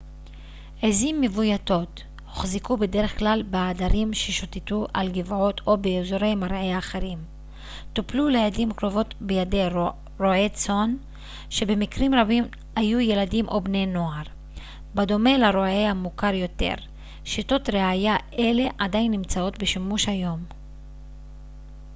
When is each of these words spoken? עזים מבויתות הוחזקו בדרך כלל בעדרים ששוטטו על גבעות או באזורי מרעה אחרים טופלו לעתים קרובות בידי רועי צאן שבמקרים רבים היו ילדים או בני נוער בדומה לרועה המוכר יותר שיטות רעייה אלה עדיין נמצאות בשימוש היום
עזים 0.81 1.21
מבויתות 1.21 2.03
הוחזקו 2.25 2.77
בדרך 2.77 3.17
כלל 3.19 3.43
בעדרים 3.49 4.13
ששוטטו 4.13 4.87
על 4.93 5.09
גבעות 5.11 5.61
או 5.67 5.77
באזורי 5.77 6.35
מרעה 6.35 6.77
אחרים 6.77 7.17
טופלו 7.93 8.29
לעתים 8.29 8.73
קרובות 8.73 9.13
בידי 9.21 9.63
רועי 10.19 10.49
צאן 10.49 10.95
שבמקרים 11.49 12.13
רבים 12.15 12.43
היו 12.75 12.99
ילדים 12.99 13.47
או 13.47 13.61
בני 13.61 13.85
נוער 13.85 14.23
בדומה 14.95 15.37
לרועה 15.37 15.89
המוכר 15.89 16.33
יותר 16.33 16.75
שיטות 17.25 17.69
רעייה 17.69 18.15
אלה 18.39 18.67
עדיין 18.79 19.11
נמצאות 19.11 19.57
בשימוש 19.57 20.07
היום 20.09 20.39